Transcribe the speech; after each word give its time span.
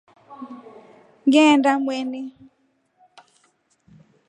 Ngeenda 1.25 1.71
Mweni. 1.83 2.21